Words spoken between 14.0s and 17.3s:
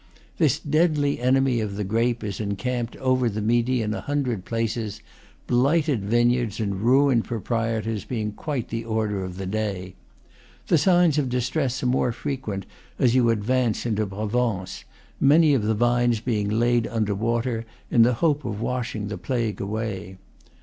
Provence, many of the vines being laid under